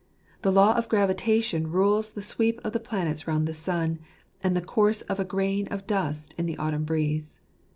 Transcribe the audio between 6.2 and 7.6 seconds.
in the autumn breeze.